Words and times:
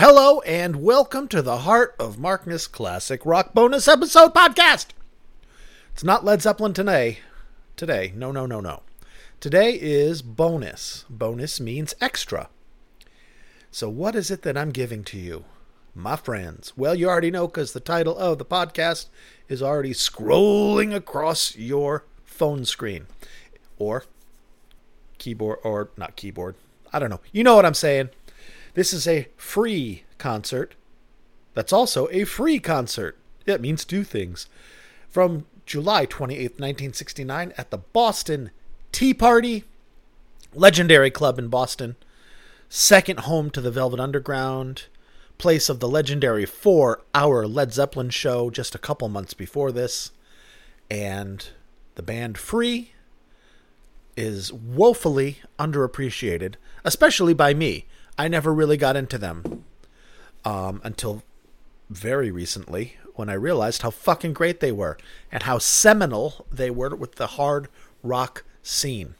Hello 0.00 0.40
and 0.46 0.76
welcome 0.82 1.28
to 1.28 1.42
the 1.42 1.58
Heart 1.58 1.94
of 1.98 2.18
Markness 2.18 2.66
Classic 2.66 3.20
Rock 3.26 3.52
Bonus 3.52 3.86
Episode 3.86 4.32
Podcast. 4.32 4.86
It's 5.92 6.02
not 6.02 6.24
Led 6.24 6.40
Zeppelin 6.40 6.72
today. 6.72 7.18
Today, 7.76 8.10
no, 8.16 8.32
no, 8.32 8.46
no, 8.46 8.60
no. 8.60 8.80
Today 9.40 9.74
is 9.74 10.22
bonus. 10.22 11.04
Bonus 11.10 11.60
means 11.60 11.94
extra. 12.00 12.48
So, 13.70 13.90
what 13.90 14.16
is 14.16 14.30
it 14.30 14.40
that 14.40 14.56
I'm 14.56 14.70
giving 14.70 15.04
to 15.04 15.18
you, 15.18 15.44
my 15.94 16.16
friends? 16.16 16.72
Well, 16.78 16.94
you 16.94 17.06
already 17.06 17.30
know 17.30 17.46
because 17.46 17.74
the 17.74 17.78
title 17.78 18.16
of 18.16 18.38
the 18.38 18.46
podcast 18.46 19.08
is 19.50 19.62
already 19.62 19.92
scrolling 19.92 20.94
across 20.94 21.54
your 21.56 22.06
phone 22.24 22.64
screen 22.64 23.06
or 23.78 24.04
keyboard, 25.18 25.58
or 25.62 25.90
not 25.98 26.16
keyboard. 26.16 26.54
I 26.90 26.98
don't 26.98 27.10
know. 27.10 27.20
You 27.32 27.44
know 27.44 27.54
what 27.54 27.66
I'm 27.66 27.74
saying. 27.74 28.08
This 28.74 28.92
is 28.92 29.06
a 29.06 29.28
free 29.36 30.04
concert. 30.18 30.74
That's 31.54 31.72
also 31.72 32.08
a 32.10 32.24
free 32.24 32.58
concert. 32.58 33.18
It 33.46 33.60
means 33.60 33.84
two 33.84 34.04
things. 34.04 34.46
From 35.08 35.46
July 35.66 36.06
28th, 36.06 36.58
1969, 36.58 37.52
at 37.56 37.70
the 37.70 37.78
Boston 37.78 38.50
Tea 38.92 39.14
Party, 39.14 39.64
legendary 40.54 41.10
club 41.10 41.38
in 41.38 41.48
Boston, 41.48 41.96
second 42.68 43.20
home 43.20 43.50
to 43.50 43.60
the 43.60 43.70
Velvet 43.70 44.00
Underground, 44.00 44.84
place 45.38 45.68
of 45.68 45.80
the 45.80 45.88
legendary 45.88 46.44
four 46.44 47.02
hour 47.14 47.46
Led 47.46 47.72
Zeppelin 47.72 48.10
show 48.10 48.50
just 48.50 48.74
a 48.74 48.78
couple 48.78 49.08
months 49.08 49.34
before 49.34 49.72
this, 49.72 50.12
and 50.90 51.48
the 51.94 52.02
band 52.02 52.36
Free 52.36 52.92
is 54.16 54.52
woefully 54.52 55.38
underappreciated, 55.58 56.54
especially 56.84 57.32
by 57.32 57.54
me. 57.54 57.86
I 58.20 58.28
never 58.28 58.52
really 58.52 58.76
got 58.76 58.96
into 58.96 59.16
them 59.16 59.64
um, 60.44 60.82
until 60.84 61.22
very 61.88 62.30
recently 62.30 62.98
when 63.14 63.30
I 63.30 63.32
realized 63.32 63.80
how 63.80 63.88
fucking 63.88 64.34
great 64.34 64.60
they 64.60 64.72
were 64.72 64.98
and 65.32 65.44
how 65.44 65.56
seminal 65.56 66.44
they 66.52 66.68
were 66.68 66.94
with 66.94 67.14
the 67.14 67.28
hard 67.28 67.68
rock 68.02 68.44
scene. 68.62 69.14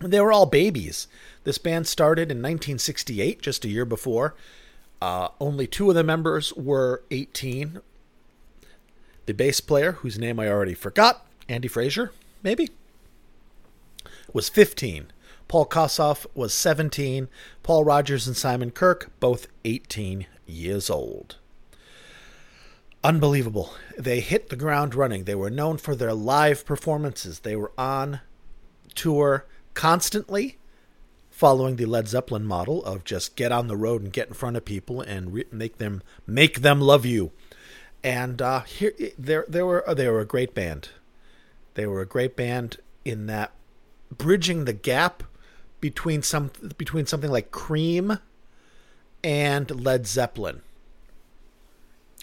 They 0.00 0.20
were 0.20 0.32
all 0.32 0.46
babies. 0.46 1.06
This 1.44 1.58
band 1.58 1.86
started 1.86 2.32
in 2.32 2.38
1968, 2.38 3.40
just 3.40 3.64
a 3.64 3.68
year 3.68 3.84
before. 3.84 4.34
Uh, 5.00 5.28
only 5.38 5.68
two 5.68 5.88
of 5.88 5.94
the 5.94 6.02
members 6.02 6.52
were 6.54 7.04
18. 7.12 7.82
The 9.26 9.32
bass 9.32 9.60
player, 9.60 9.92
whose 9.92 10.18
name 10.18 10.40
I 10.40 10.48
already 10.48 10.74
forgot, 10.74 11.24
Andy 11.48 11.68
Fraser, 11.68 12.10
maybe, 12.42 12.70
was 14.32 14.48
15. 14.48 15.12
Paul 15.48 15.66
Kossoff 15.66 16.26
was 16.34 16.52
17. 16.52 17.28
Paul 17.62 17.84
Rodgers 17.84 18.26
and 18.26 18.36
Simon 18.36 18.70
Kirke, 18.70 19.08
both 19.20 19.46
18 19.64 20.26
years 20.46 20.90
old. 20.90 21.36
Unbelievable. 23.04 23.72
They 23.96 24.20
hit 24.20 24.48
the 24.48 24.56
ground 24.56 24.94
running. 24.94 25.24
They 25.24 25.34
were 25.34 25.50
known 25.50 25.76
for 25.78 25.94
their 25.94 26.14
live 26.14 26.66
performances. 26.66 27.40
They 27.40 27.54
were 27.54 27.72
on 27.78 28.20
tour 28.94 29.46
constantly, 29.74 30.58
following 31.30 31.76
the 31.76 31.86
Led 31.86 32.08
Zeppelin 32.08 32.44
model 32.44 32.84
of 32.84 33.04
just 33.04 33.36
get 33.36 33.52
on 33.52 33.68
the 33.68 33.76
road 33.76 34.02
and 34.02 34.12
get 34.12 34.28
in 34.28 34.34
front 34.34 34.56
of 34.56 34.64
people 34.64 35.00
and 35.00 35.32
re- 35.32 35.44
make 35.52 35.78
them 35.78 36.02
make 36.26 36.62
them 36.62 36.80
love 36.80 37.06
you. 37.06 37.30
And 38.02 38.42
uh, 38.42 38.62
here, 38.62 38.92
they 39.16 39.40
they 39.46 39.62
were 39.62 39.84
they 39.94 40.08
were 40.08 40.20
a 40.20 40.26
great 40.26 40.54
band. 40.54 40.88
They 41.74 41.86
were 41.86 42.00
a 42.00 42.06
great 42.06 42.34
band 42.34 42.78
in 43.04 43.26
that 43.26 43.52
bridging 44.10 44.64
the 44.64 44.72
gap 44.72 45.22
between 45.80 46.22
some 46.22 46.50
between 46.78 47.06
something 47.06 47.30
like 47.30 47.50
Cream 47.50 48.18
and 49.22 49.84
Led 49.84 50.06
Zeppelin. 50.06 50.62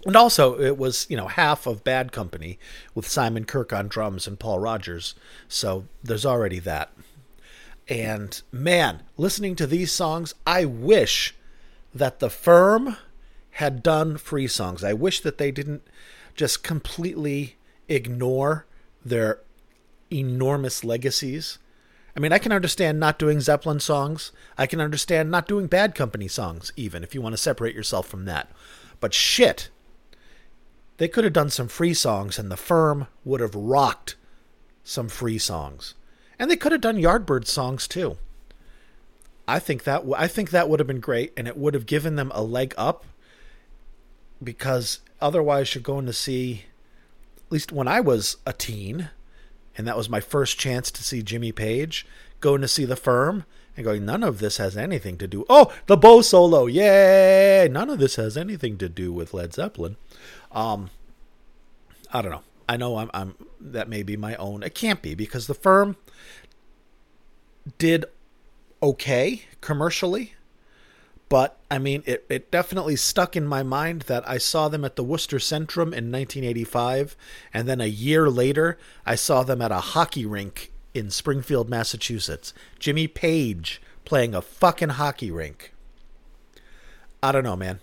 And 0.06 0.16
also, 0.16 0.60
it 0.60 0.78
was 0.78 1.06
you 1.10 1.18
know 1.18 1.28
half 1.28 1.66
of 1.66 1.84
Bad 1.84 2.12
Company 2.12 2.60
with 2.94 3.08
Simon 3.08 3.45
Kirke 3.45 3.78
on 3.78 3.88
drums 3.88 4.28
and 4.28 4.40
Paul 4.40 4.60
Rodgers, 4.60 5.16
so 5.48 5.86
there's 6.04 6.26
already 6.26 6.60
that. 6.60 6.92
And 7.88 8.42
man, 8.52 9.04
listening 9.17 9.56
to 9.58 9.67
these 9.67 9.92
songs, 9.92 10.33
I 10.48 10.66
wish 10.66 11.36
that 11.94 12.20
the 12.20 12.30
firm 12.30 12.98
had 13.52 13.83
done 13.83 14.17
free 14.17 14.48
songs. 14.48 14.83
I 14.83 14.94
wish 14.94 15.20
that 15.22 15.38
they 15.38 15.52
didn't 15.52 15.83
just 16.36 16.64
completely 16.64 17.58
ignore 17.88 18.66
their 19.06 19.39
enormous 20.11 20.83
legacies 20.83 21.60
I 22.16 22.20
mean, 22.20 22.32
I 22.32 22.38
can 22.38 22.52
understand 22.52 23.00
not 23.00 23.18
doing 23.18 23.42
Zeppelin 23.42 23.80
songs. 23.80 24.32
I 24.58 24.68
can 24.68 24.80
understand 24.80 25.32
not 25.32 25.48
doing 25.48 25.68
Bad 25.68 25.96
Company 25.96 26.28
songs, 26.28 26.72
even 26.76 27.04
if 27.04 27.16
you 27.16 27.22
want 27.22 27.34
to 27.34 27.38
separate 27.38 27.76
yourself 27.76 28.08
from 28.08 28.26
that. 28.26 28.52
But 29.00 29.14
shit, 29.14 29.70
they 30.98 31.08
could 31.08 31.24
have 31.24 31.34
done 31.34 31.50
some 31.50 31.68
free 31.68 31.94
songs, 31.94 32.38
and 32.38 32.52
the 32.52 32.58
firm 32.58 33.08
would 33.26 33.42
have 33.42 33.56
rocked 33.56 34.16
some 34.84 35.10
free 35.10 35.40
songs, 35.40 35.96
and 36.38 36.52
they 36.52 36.56
could 36.56 36.72
have 36.72 36.82
done 36.82 36.98
Yardbird 36.98 37.48
songs 37.48 37.88
too. 37.88 38.18
I 39.48 39.60
think 39.60 39.84
that 39.84 40.04
I 40.16 40.28
think 40.28 40.52
that 40.52 40.70
would 40.70 40.80
have 40.80 40.88
been 40.88 41.00
great, 41.00 41.34
and 41.36 41.48
it 41.48 41.58
would 41.58 41.74
have 41.74 41.86
given 41.86 42.16
them 42.16 42.32
a 42.34 42.44
leg 42.44 42.74
up. 42.78 43.06
Because 44.42 45.00
otherwise, 45.22 45.74
you're 45.74 45.82
going 45.82 46.06
to 46.06 46.14
see, 46.14 46.66
at 47.45 47.52
least 47.52 47.72
when 47.72 47.88
I 47.88 48.02
was 48.02 48.38
a 48.45 48.54
teen, 48.54 49.10
and 49.78 49.88
that 49.88 49.98
was 49.98 50.10
my 50.10 50.20
first 50.20 50.58
chance 50.60 50.92
to 50.92 51.04
see 51.04 51.22
Jimmy 51.22 51.52
Page 51.52 52.06
going 52.39 52.61
to 52.61 52.67
see 52.67 52.86
the 52.86 52.95
firm 52.95 53.45
and 53.76 53.86
going 53.86 54.06
none 54.06 54.23
of 54.23 54.39
this 54.39 54.58
has 54.58 54.78
anything 54.78 55.17
to 55.17 55.28
do 55.28 55.45
oh 55.50 55.73
the 55.88 55.98
bow 55.98 56.22
solo. 56.22 56.66
Yay. 56.66 57.67
None 57.72 57.89
of 57.89 58.00
this 58.00 58.16
has 58.17 58.38
anything 58.38 58.78
to 58.78 58.89
do 58.89 59.12
with 59.12 59.33
Led 59.33 59.54
Zeppelin. 59.54 59.95
Um 60.52 60.89
I 62.12 62.22
don't 62.22 62.32
know. 62.32 62.44
I 62.70 62.78
know 62.78 62.98
I'm 62.98 63.10
I'm 63.14 63.36
that 63.60 63.89
may 63.89 64.04
be 64.04 64.17
my 64.17 64.36
own. 64.36 64.62
It 64.64 64.76
can't 64.76 65.02
be 65.02 65.16
because 65.16 65.48
the 65.48 65.54
firm 65.54 65.95
did 67.78 68.06
okay 68.82 69.44
commercially 69.62 70.33
but 71.33 71.58
I 71.71 71.80
mean, 71.80 72.04
it, 72.05 72.27
it 72.30 72.52
definitely 72.52 72.95
stuck 72.95 73.36
in 73.36 73.48
my 73.48 73.64
mind 73.64 74.04
that 74.04 74.23
I 74.30 74.38
saw 74.38 74.70
them 74.70 74.86
at 74.86 74.95
the 74.95 75.04
Worcester 75.04 75.38
Centrum 75.38 75.89
in 75.89 76.11
1985, 76.11 77.17
and 77.52 77.67
then 77.67 77.82
a 77.82 77.88
year 77.88 78.30
later, 78.30 78.77
I 79.04 79.16
saw 79.16 79.42
them 79.42 79.60
at 79.60 79.71
a 79.71 79.80
hockey 79.80 80.27
rink 80.27 80.71
in 80.94 81.10
Springfield, 81.10 81.71
Massachusetts. 81.71 82.54
Jimmy 82.77 83.08
Page 83.08 83.82
playing 84.05 84.36
a 84.36 84.44
fucking 84.44 84.89
hockey 84.89 85.32
rink. 85.32 85.73
I 87.23 87.32
don't 87.32 87.44
know, 87.44 87.55
man. 87.55 87.80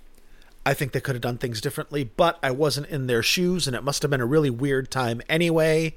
I 0.64 0.72
think 0.72 0.92
they 0.92 1.00
could 1.00 1.16
have 1.16 1.22
done 1.22 1.38
things 1.38 1.60
differently, 1.60 2.04
but 2.04 2.38
I 2.44 2.52
wasn't 2.52 2.86
in 2.86 3.08
their 3.08 3.24
shoes, 3.24 3.66
and 3.66 3.74
it 3.74 3.82
must 3.82 4.02
have 4.02 4.12
been 4.12 4.20
a 4.20 4.26
really 4.26 4.50
weird 4.50 4.92
time 4.92 5.22
anyway, 5.28 5.96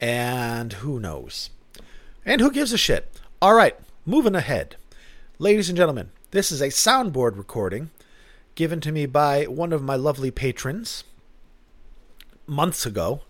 and 0.00 0.72
who 0.72 0.98
knows? 0.98 1.50
And 2.24 2.40
who 2.40 2.50
gives 2.50 2.72
a 2.72 2.78
shit? 2.78 3.12
All 3.42 3.52
right, 3.52 3.76
moving 4.06 4.34
ahead. 4.34 4.76
Ladies 5.38 5.68
and 5.68 5.76
gentlemen, 5.76 6.08
this 6.34 6.50
is 6.50 6.60
a 6.60 6.66
soundboard 6.66 7.38
recording 7.38 7.90
given 8.56 8.80
to 8.80 8.90
me 8.90 9.06
by 9.06 9.44
one 9.44 9.72
of 9.72 9.80
my 9.80 9.94
lovely 9.94 10.32
patrons 10.32 11.04
months 12.44 12.84
ago. 12.84 13.20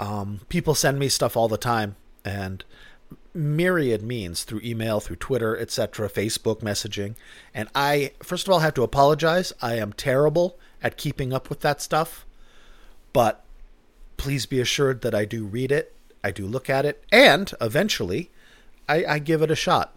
Um, 0.00 0.40
people 0.48 0.74
send 0.74 0.98
me 0.98 1.10
stuff 1.10 1.36
all 1.36 1.46
the 1.46 1.58
time, 1.58 1.94
and 2.24 2.64
myriad 3.34 4.02
means 4.02 4.44
through 4.44 4.62
email, 4.64 4.98
through 4.98 5.16
Twitter, 5.16 5.58
etc., 5.58 6.08
Facebook 6.08 6.62
messaging. 6.62 7.16
And 7.52 7.68
I, 7.74 8.12
first 8.22 8.48
of 8.48 8.52
all, 8.52 8.60
have 8.60 8.72
to 8.74 8.82
apologize. 8.82 9.52
I 9.60 9.74
am 9.74 9.92
terrible 9.92 10.58
at 10.82 10.96
keeping 10.96 11.34
up 11.34 11.50
with 11.50 11.60
that 11.60 11.82
stuff, 11.82 12.24
but 13.12 13.44
please 14.16 14.46
be 14.46 14.58
assured 14.58 15.02
that 15.02 15.14
I 15.14 15.26
do 15.26 15.44
read 15.44 15.70
it, 15.70 15.94
I 16.24 16.30
do 16.30 16.46
look 16.46 16.70
at 16.70 16.86
it, 16.86 17.04
and 17.12 17.52
eventually 17.60 18.30
I, 18.88 19.04
I 19.04 19.18
give 19.18 19.42
it 19.42 19.50
a 19.50 19.54
shot. 19.54 19.92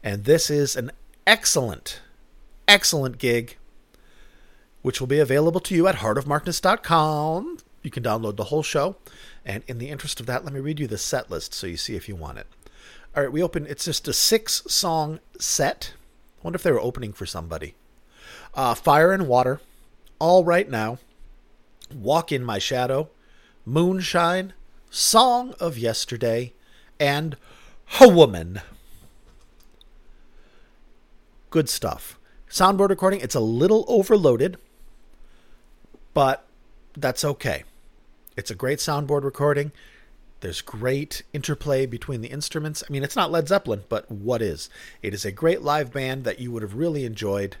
And 0.00 0.24
this 0.24 0.48
is 0.48 0.76
an 0.76 0.92
excellent, 1.28 2.00
excellent 2.66 3.18
gig, 3.18 3.58
which 4.80 4.98
will 4.98 5.06
be 5.06 5.18
available 5.18 5.60
to 5.60 5.74
you 5.74 5.86
at 5.86 5.96
heartofmarkness.com. 5.96 7.58
You 7.82 7.90
can 7.90 8.02
download 8.02 8.36
the 8.36 8.44
whole 8.44 8.62
show. 8.62 8.96
And 9.44 9.62
in 9.68 9.76
the 9.76 9.90
interest 9.90 10.20
of 10.20 10.26
that, 10.26 10.42
let 10.42 10.54
me 10.54 10.60
read 10.60 10.80
you 10.80 10.86
the 10.86 10.96
set 10.96 11.30
list 11.30 11.52
so 11.52 11.66
you 11.66 11.76
see 11.76 11.94
if 11.94 12.08
you 12.08 12.16
want 12.16 12.38
it. 12.38 12.46
All 13.14 13.22
right, 13.22 13.30
we 13.32 13.42
open, 13.42 13.66
it's 13.66 13.84
just 13.84 14.08
a 14.08 14.14
six 14.14 14.62
song 14.68 15.20
set. 15.38 15.92
I 16.38 16.44
wonder 16.44 16.56
if 16.56 16.62
they 16.62 16.72
were 16.72 16.80
opening 16.80 17.12
for 17.12 17.26
somebody. 17.26 17.74
Uh, 18.54 18.74
Fire 18.74 19.12
and 19.12 19.28
Water, 19.28 19.60
All 20.18 20.44
Right 20.44 20.68
Now, 20.68 20.98
Walk 21.94 22.32
in 22.32 22.42
My 22.42 22.58
Shadow, 22.58 23.10
Moonshine, 23.66 24.54
Song 24.90 25.54
of 25.60 25.76
Yesterday, 25.76 26.54
and 26.98 27.36
A 28.00 28.08
Woman 28.08 28.62
good 31.50 31.68
stuff. 31.68 32.18
Soundboard 32.50 32.90
recording, 32.90 33.20
it's 33.20 33.34
a 33.34 33.40
little 33.40 33.84
overloaded, 33.88 34.56
but 36.14 36.46
that's 36.96 37.24
okay. 37.24 37.64
It's 38.36 38.50
a 38.50 38.54
great 38.54 38.78
soundboard 38.78 39.24
recording. 39.24 39.72
There's 40.40 40.60
great 40.60 41.22
interplay 41.32 41.84
between 41.86 42.20
the 42.20 42.28
instruments. 42.28 42.84
I 42.88 42.92
mean, 42.92 43.02
it's 43.02 43.16
not 43.16 43.30
Led 43.30 43.48
Zeppelin, 43.48 43.82
but 43.88 44.10
what 44.10 44.40
is? 44.40 44.70
It 45.02 45.12
is 45.12 45.24
a 45.24 45.32
great 45.32 45.62
live 45.62 45.92
band 45.92 46.24
that 46.24 46.38
you 46.38 46.52
would 46.52 46.62
have 46.62 46.74
really 46.74 47.04
enjoyed. 47.04 47.56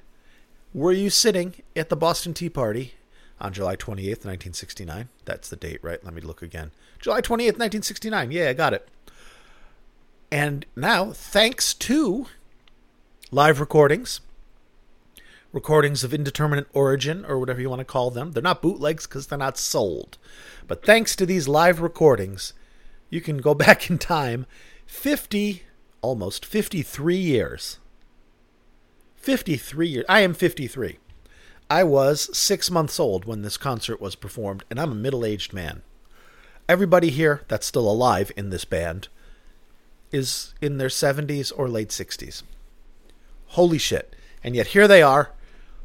Were 0.72 0.92
you 0.92 1.10
sitting 1.10 1.54
at 1.74 1.88
the 1.88 1.96
Boston 1.96 2.34
Tea 2.34 2.48
Party 2.48 2.94
on 3.40 3.52
July 3.52 3.74
28th, 3.74 4.24
1969? 4.24 5.08
That's 5.24 5.48
the 5.48 5.56
date, 5.56 5.80
right? 5.82 6.02
Let 6.04 6.14
me 6.14 6.20
look 6.20 6.40
again. 6.40 6.70
July 7.00 7.20
28th, 7.20 7.58
1969. 7.58 8.30
Yeah, 8.30 8.50
I 8.50 8.52
got 8.52 8.74
it. 8.74 8.88
And 10.30 10.66
now, 10.76 11.12
thanks 11.12 11.74
to 11.74 12.26
live 13.30 13.60
recordings, 13.60 14.20
recordings 15.52 16.02
of 16.02 16.14
indeterminate 16.14 16.66
origin, 16.72 17.24
or 17.26 17.38
whatever 17.38 17.60
you 17.60 17.68
want 17.68 17.80
to 17.80 17.84
call 17.84 18.10
them, 18.10 18.32
they're 18.32 18.42
not 18.42 18.62
bootlegs 18.62 19.06
because 19.06 19.26
they're 19.26 19.38
not 19.38 19.58
sold. 19.58 20.16
But 20.66 20.84
thanks 20.84 21.14
to 21.16 21.26
these 21.26 21.46
live 21.46 21.80
recordings, 21.80 22.54
you 23.10 23.20
can 23.20 23.38
go 23.38 23.54
back 23.66 23.90
in 23.90 23.98
time 23.98 24.46
50, 24.86 25.62
almost 26.00 26.46
53 26.46 27.16
years. 27.16 27.78
53 29.16 29.88
years. 29.88 30.04
I 30.08 30.20
am 30.20 30.32
53. 30.32 30.98
I 31.70 31.84
was 31.84 32.34
six 32.36 32.70
months 32.70 32.98
old 32.98 33.26
when 33.26 33.42
this 33.42 33.58
concert 33.58 34.00
was 34.00 34.14
performed, 34.14 34.64
and 34.70 34.80
I'm 34.80 34.92
a 34.92 34.94
middle 34.94 35.24
aged 35.24 35.52
man. 35.52 35.82
Everybody 36.66 37.10
here 37.10 37.42
that's 37.48 37.66
still 37.66 37.90
alive 37.90 38.32
in 38.38 38.48
this 38.48 38.64
band 38.64 39.08
is 40.10 40.54
in 40.62 40.78
their 40.78 40.88
70s 40.88 41.52
or 41.54 41.68
late 41.68 41.90
60s. 41.90 42.42
Holy 43.48 43.78
shit. 43.78 44.14
And 44.42 44.54
yet 44.54 44.68
here 44.68 44.88
they 44.88 45.02
are 45.02 45.32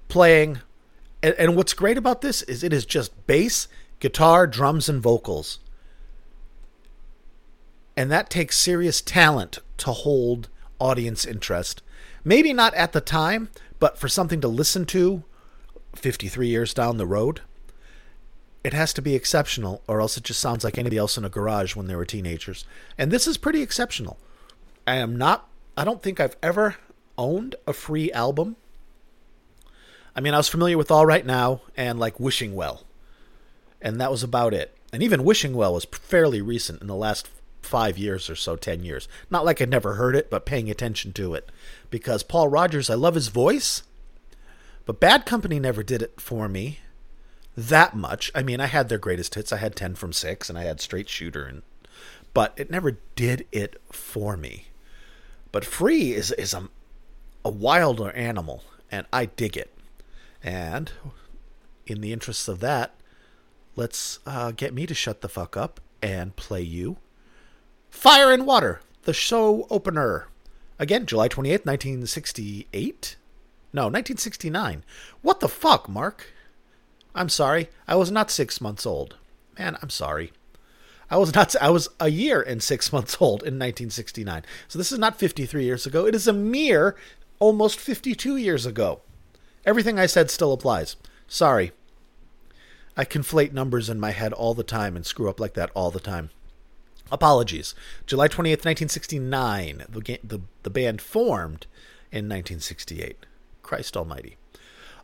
playing. 0.07 0.59
And, 1.21 1.33
and 1.35 1.55
what's 1.55 1.73
great 1.73 1.97
about 1.97 2.21
this 2.21 2.41
is 2.43 2.63
it 2.63 2.73
is 2.73 2.85
just 2.85 3.25
bass, 3.25 3.67
guitar, 3.99 4.47
drums, 4.47 4.89
and 4.89 5.01
vocals. 5.01 5.59
And 7.95 8.11
that 8.11 8.29
takes 8.29 8.57
serious 8.57 9.01
talent 9.01 9.59
to 9.77 9.91
hold 9.91 10.49
audience 10.79 11.25
interest. 11.25 11.81
Maybe 12.23 12.53
not 12.53 12.73
at 12.73 12.91
the 12.91 13.01
time, 13.01 13.49
but 13.79 13.97
for 13.97 14.07
something 14.07 14.41
to 14.41 14.47
listen 14.47 14.85
to 14.87 15.23
53 15.95 16.47
years 16.47 16.73
down 16.73 16.97
the 16.97 17.05
road, 17.05 17.41
it 18.63 18.73
has 18.73 18.93
to 18.93 19.01
be 19.01 19.13
exceptional, 19.13 19.83
or 19.87 19.99
else 19.99 20.17
it 20.17 20.23
just 20.23 20.39
sounds 20.39 20.63
like 20.63 20.77
anybody 20.77 20.97
else 20.97 21.17
in 21.17 21.25
a 21.25 21.29
garage 21.29 21.75
when 21.75 21.87
they 21.87 21.95
were 21.95 22.05
teenagers. 22.05 22.65
And 22.97 23.11
this 23.11 23.27
is 23.27 23.37
pretty 23.37 23.61
exceptional. 23.61 24.17
I 24.87 24.95
am 24.95 25.17
not, 25.17 25.49
I 25.75 25.83
don't 25.83 26.01
think 26.01 26.19
I've 26.19 26.37
ever 26.41 26.77
owned 27.17 27.55
a 27.67 27.73
free 27.73 28.11
album. 28.11 28.55
I 30.15 30.21
mean, 30.21 30.33
I 30.33 30.37
was 30.37 30.49
familiar 30.49 30.77
with 30.77 30.91
All 30.91 31.05
Right 31.05 31.25
Now 31.25 31.61
and 31.75 31.99
like 31.99 32.19
Wishing 32.19 32.55
Well, 32.55 32.83
and 33.81 33.99
that 33.99 34.11
was 34.11 34.23
about 34.23 34.53
it. 34.53 34.75
And 34.91 35.01
even 35.01 35.23
Wishing 35.23 35.53
Well 35.53 35.73
was 35.73 35.85
fairly 35.85 36.41
recent 36.41 36.81
in 36.81 36.87
the 36.87 36.95
last 36.95 37.29
five 37.61 37.97
years 37.97 38.29
or 38.29 38.35
so, 38.35 38.55
ten 38.55 38.83
years. 38.83 39.07
Not 39.31 39.45
like 39.45 39.61
I'd 39.61 39.69
never 39.69 39.95
heard 39.95 40.15
it, 40.15 40.29
but 40.29 40.45
paying 40.45 40.69
attention 40.69 41.13
to 41.13 41.33
it. 41.33 41.49
Because 41.89 42.21
Paul 42.23 42.47
Rodgers, 42.47 42.89
I 42.89 42.95
love 42.95 43.15
his 43.15 43.29
voice, 43.29 43.83
but 44.85 44.99
Bad 44.99 45.25
Company 45.25 45.59
never 45.59 45.81
did 45.81 46.01
it 46.01 46.19
for 46.19 46.47
me 46.47 46.79
that 47.55 47.95
much. 47.95 48.31
I 48.33 48.43
mean, 48.43 48.59
I 48.59 48.65
had 48.65 48.89
their 48.89 48.97
greatest 48.97 49.35
hits. 49.35 49.51
I 49.51 49.57
had 49.57 49.75
10 49.75 49.95
from 49.95 50.13
6 50.13 50.49
and 50.49 50.57
I 50.57 50.63
had 50.63 50.81
Straight 50.81 51.09
Shooter 51.09 51.45
and 51.45 51.61
but 52.33 52.53
it 52.57 52.71
never 52.71 52.97
did 53.15 53.45
it 53.51 53.79
for 53.91 54.35
me. 54.35 54.67
But 55.51 55.65
Free 55.65 56.13
is 56.13 56.31
is 56.31 56.53
a 56.53 56.69
a 57.45 57.49
wilder 57.49 58.11
animal 58.11 58.63
and 58.91 59.05
I 59.11 59.25
dig 59.25 59.57
it. 59.57 59.73
And 60.43 60.91
in 61.85 62.01
the 62.01 62.13
interests 62.13 62.47
of 62.47 62.59
that, 62.59 62.95
let's 63.75 64.19
uh, 64.25 64.51
get 64.51 64.73
me 64.73 64.85
to 64.85 64.93
shut 64.93 65.21
the 65.21 65.29
fuck 65.29 65.57
up 65.57 65.79
and 66.01 66.35
play 66.35 66.61
you 66.61 66.97
Fire 67.93 68.33
and 68.33 68.45
Water, 68.45 68.81
the 69.03 69.13
show 69.13 69.67
opener. 69.69 70.27
Again, 70.79 71.05
July 71.05 71.29
28th, 71.29 71.65
1968. 71.65 73.15
No, 73.71 73.83
1969. 73.83 74.83
What 75.21 75.39
the 75.39 75.47
fuck, 75.47 75.87
Mark? 75.87 76.33
I'm 77.15 77.29
sorry. 77.29 77.69
I 77.87 77.95
was 77.95 78.11
not 78.11 78.31
six 78.31 78.59
months 78.59 78.85
old. 78.85 79.15
Man, 79.57 79.77
I'm 79.81 79.91
sorry. 79.91 80.33
I 81.09 81.17
was 81.17 81.33
not. 81.35 81.55
I 81.61 81.69
was 81.69 81.87
a 81.99 82.09
year 82.09 82.41
and 82.41 82.61
six 82.61 82.91
months 82.91 83.17
old 83.21 83.43
in 83.43 83.59
1969. 83.59 84.43
So 84.67 84.79
this 84.79 84.91
is 84.91 84.99
not 84.99 85.19
53 85.19 85.63
years 85.63 85.85
ago. 85.85 86.07
It 86.07 86.15
is 86.15 86.27
a 86.27 86.33
mere 86.33 86.95
almost 87.43 87.77
52 87.77 88.37
years 88.37 88.65
ago. 88.65 89.01
Everything 89.65 89.99
I 89.99 90.05
said 90.05 90.31
still 90.31 90.53
applies. 90.53 90.95
Sorry. 91.27 91.73
I 92.95 93.03
conflate 93.03 93.51
numbers 93.51 93.89
in 93.89 93.99
my 93.99 94.11
head 94.11 94.31
all 94.31 94.53
the 94.53 94.63
time 94.63 94.95
and 94.95 95.05
screw 95.05 95.29
up 95.29 95.41
like 95.41 95.53
that 95.55 95.69
all 95.73 95.91
the 95.91 95.99
time. 95.99 96.29
Apologies. 97.11 97.75
July 98.07 98.29
28th, 98.29 98.63
1969. 98.63 99.83
The, 99.89 100.19
the, 100.23 100.39
the 100.63 100.69
band 100.69 101.01
formed 101.01 101.67
in 102.13 102.29
1968. 102.29 103.25
Christ 103.61 103.97
Almighty. 103.97 104.37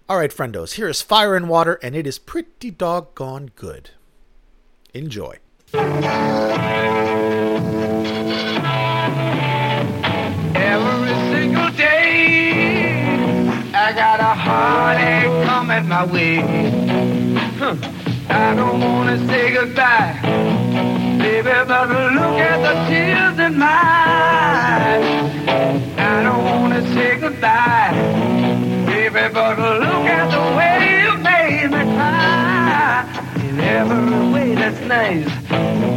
All 0.07 0.15
right, 0.18 0.31
friendos, 0.31 0.75
here 0.75 0.88
is 0.88 1.01
Fire 1.01 1.36
and 1.36 1.50
Water, 1.50 1.77
and 1.83 1.94
it 1.94 2.07
is 2.07 2.18
pretty 2.19 2.71
doggone 2.71 3.51
good. 3.57 3.89
Enjoy. 4.94 5.39
A 14.89 14.95
heartache 14.95 15.47
coming 15.47 15.88
my 15.88 16.06
way. 16.06 16.36
Huh. 17.57 17.75
I 18.30 18.56
don't 18.56 18.80
want 18.80 19.09
to 19.09 19.27
say 19.27 19.53
goodbye, 19.53 20.19
baby, 21.19 21.50
but 21.68 21.89
look 21.89 22.39
at 22.39 22.59
the 22.62 22.74
tears 22.89 23.39
in 23.39 23.57
my 23.57 23.65
eyes. 23.65 25.06
I 25.97 26.24
don't 26.24 26.45
want 26.45 26.74
to 26.74 26.94
say 26.94 27.19
goodbye 27.19 28.39
baby, 28.86 29.33
but 29.33 29.57
look 29.57 30.06
at 30.18 30.27
the 30.31 30.44
way 30.57 31.03
you 31.03 31.18
made 31.18 31.69
me 31.71 31.83
cry. 31.95 33.06
In 33.47 33.59
every 33.59 34.31
way 34.33 34.56
that's 34.56 34.81
nice. 34.81 35.27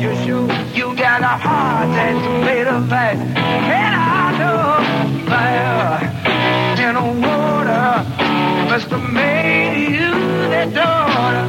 You 0.02 0.14
sure 0.24 0.48
you 0.74 0.96
got 0.96 1.20
a 1.22 1.36
heart 1.44 1.88
that's 1.88 2.44
made 2.44 2.66
of 2.66 2.92
ice. 2.92 3.18
And 3.18 3.94
I 3.94 4.38
know 4.38 5.26
fire 5.28 5.72
and 6.84 7.20
water 7.20 7.31
must 8.72 8.88
have 8.88 9.12
made 9.12 9.84
you 9.90 10.12
that 10.48 10.72
daughter. 10.72 11.44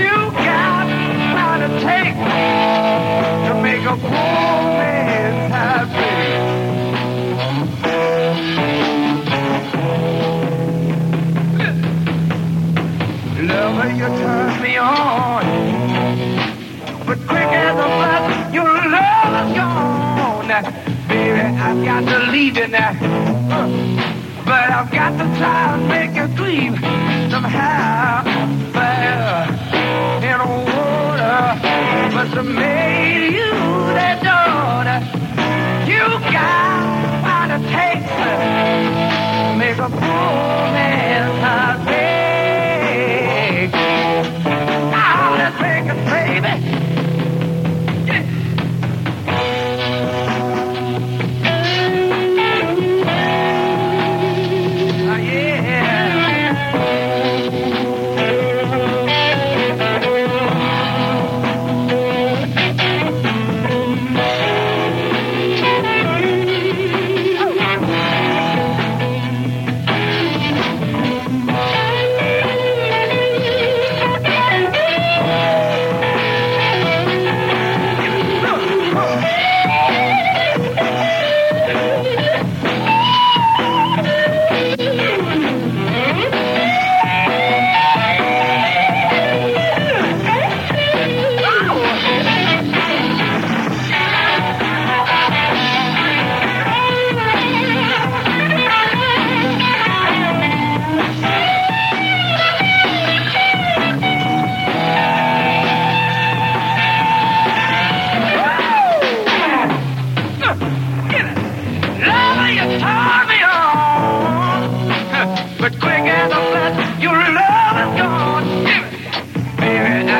You 0.00 0.16
got 0.32 0.88
how 1.36 1.58
to 1.58 1.68
take 1.84 2.16
to 3.46 3.52
make 3.62 3.84
a 3.84 3.96
poor 4.00 4.62
man's 4.80 5.52
happy. 5.52 5.75
Got 25.38 25.76
to 25.76 25.82
make 25.88 26.14
you 26.16 26.28
dream 26.34 26.76
somehow. 27.30 28.22
Fire 28.72 29.48
water 30.46 31.60
you 33.34 33.50
that 33.98 34.22
daughter. 34.24 34.98
You 35.90 36.04
got 36.32 37.46
to 37.48 37.58
make 39.58 39.78
a. 39.78 41.75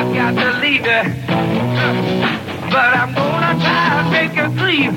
sweet. 0.03 0.81
But 2.69 2.91
I'm 3.01 3.13
gonna 3.15 3.53
try 3.63 3.89
to 3.97 4.09
make 4.11 4.35
you 4.35 4.47
sleep 4.57 4.91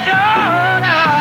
daughter. 0.05 1.20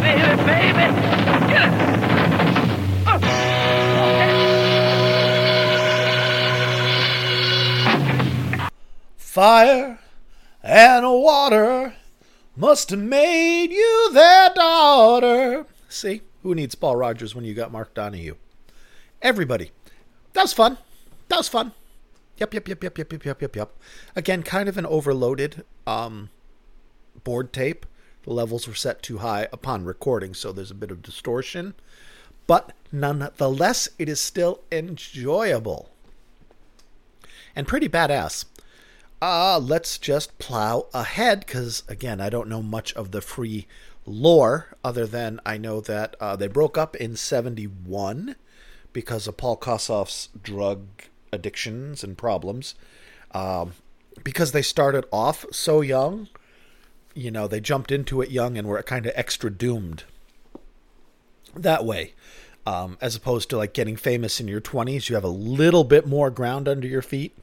Baby, 0.00 0.42
baby. 0.44 0.86
Get 1.48 1.62
it. 1.68 1.72
Fire 9.16 9.98
and 10.62 11.04
water 11.06 11.94
must 12.56 12.90
have 12.90 12.98
made 12.98 13.70
you 13.70 14.10
their 14.12 14.50
daughter. 14.54 15.66
See, 15.88 16.22
who 16.42 16.54
needs 16.54 16.74
Paul 16.74 16.96
Rodgers 16.96 17.34
when 17.34 17.44
you 17.44 17.54
got 17.54 17.72
Mark 17.72 17.94
Donahue? 17.94 18.34
Everybody. 19.22 19.70
That 20.34 20.42
was 20.42 20.52
fun. 20.52 20.78
That 21.28 21.38
was 21.38 21.48
fun. 21.48 21.72
Yep, 22.38 22.54
yep, 22.54 22.68
yep, 22.68 22.82
yep, 22.82 22.98
yep, 22.98 23.12
yep, 23.12 23.24
yep, 23.24 23.42
yep, 23.42 23.56
yep. 23.56 23.76
Again, 24.16 24.42
kind 24.42 24.68
of 24.68 24.76
an 24.76 24.86
overloaded 24.86 25.64
um, 25.86 26.30
board 27.24 27.52
tape. 27.52 27.86
The 28.24 28.32
levels 28.32 28.68
were 28.68 28.74
set 28.74 29.02
too 29.02 29.18
high 29.18 29.48
upon 29.52 29.84
recording, 29.84 30.34
so 30.34 30.52
there's 30.52 30.70
a 30.70 30.74
bit 30.74 30.90
of 30.90 31.02
distortion. 31.02 31.74
But 32.46 32.72
nonetheless, 32.90 33.88
it 33.98 34.08
is 34.08 34.20
still 34.20 34.60
enjoyable 34.70 35.90
and 37.54 37.68
pretty 37.68 37.88
badass. 37.88 38.44
Uh, 39.20 39.58
let's 39.58 39.98
just 39.98 40.36
plow 40.38 40.86
ahead 40.92 41.40
because, 41.40 41.84
again, 41.88 42.20
I 42.20 42.28
don't 42.28 42.48
know 42.48 42.62
much 42.62 42.92
of 42.94 43.12
the 43.12 43.20
free 43.20 43.66
lore 44.04 44.76
other 44.82 45.06
than 45.06 45.38
I 45.46 45.58
know 45.58 45.80
that 45.80 46.16
uh, 46.20 46.34
they 46.34 46.48
broke 46.48 46.76
up 46.76 46.96
in 46.96 47.14
71 47.14 48.34
because 48.92 49.28
of 49.28 49.36
Paul 49.36 49.56
Kossoff's 49.56 50.28
drug 50.42 50.86
addictions 51.32 52.02
and 52.02 52.18
problems. 52.18 52.74
Um, 53.30 53.74
because 54.24 54.52
they 54.52 54.62
started 54.62 55.06
off 55.12 55.46
so 55.52 55.80
young, 55.80 56.28
you 57.14 57.30
know, 57.30 57.46
they 57.46 57.60
jumped 57.60 57.90
into 57.90 58.20
it 58.20 58.30
young 58.30 58.56
and 58.56 58.66
were 58.66 58.82
kind 58.82 59.06
of 59.06 59.12
extra 59.14 59.50
doomed 59.50 60.04
that 61.54 61.84
way. 61.84 62.14
Um, 62.64 62.96
as 63.00 63.16
opposed 63.16 63.50
to 63.50 63.56
like 63.56 63.72
getting 63.72 63.96
famous 63.96 64.38
in 64.38 64.46
your 64.46 64.60
20s, 64.60 65.08
you 65.08 65.16
have 65.16 65.24
a 65.24 65.28
little 65.28 65.82
bit 65.82 66.06
more 66.06 66.30
ground 66.30 66.68
under 66.68 66.86
your 66.86 67.02
feet. 67.02 67.36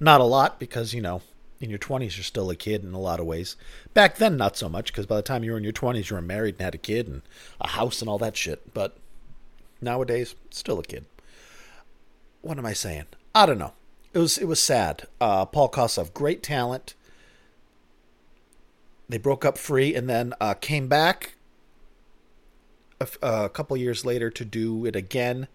Not 0.00 0.20
a 0.20 0.24
lot 0.24 0.58
because, 0.58 0.94
you 0.94 1.00
know, 1.00 1.22
in 1.60 1.70
your 1.70 1.78
20s, 1.78 2.16
you're 2.16 2.24
still 2.24 2.50
a 2.50 2.56
kid 2.56 2.82
in 2.82 2.92
a 2.92 2.98
lot 2.98 3.20
of 3.20 3.26
ways. 3.26 3.54
Back 3.94 4.16
then, 4.16 4.36
not 4.36 4.56
so 4.56 4.68
much 4.68 4.86
because 4.86 5.06
by 5.06 5.14
the 5.14 5.22
time 5.22 5.44
you 5.44 5.52
were 5.52 5.58
in 5.58 5.64
your 5.64 5.72
20s, 5.72 6.10
you 6.10 6.16
were 6.16 6.22
married 6.22 6.56
and 6.56 6.62
had 6.62 6.74
a 6.74 6.78
kid 6.78 7.06
and 7.06 7.22
a 7.60 7.68
house 7.68 8.00
and 8.00 8.08
all 8.08 8.18
that 8.18 8.36
shit. 8.36 8.74
But 8.74 8.96
nowadays, 9.80 10.34
still 10.50 10.80
a 10.80 10.82
kid. 10.82 11.04
What 12.40 12.58
am 12.58 12.66
I 12.66 12.72
saying? 12.72 13.04
I 13.32 13.46
don't 13.46 13.58
know. 13.58 13.74
It 14.12 14.18
was 14.18 14.36
it 14.36 14.46
was 14.46 14.60
sad. 14.60 15.06
Uh, 15.20 15.46
Paul 15.46 15.70
Kossoff, 15.70 16.12
great 16.12 16.42
talent. 16.42 16.94
They 19.12 19.18
broke 19.18 19.44
up 19.44 19.58
free 19.58 19.94
and 19.94 20.08
then 20.08 20.32
uh, 20.40 20.54
came 20.54 20.88
back 20.88 21.34
a, 22.98 23.06
a 23.20 23.48
couple 23.50 23.76
years 23.76 24.06
later 24.06 24.30
to 24.30 24.42
do 24.42 24.86
it 24.86 24.96
again. 24.96 25.48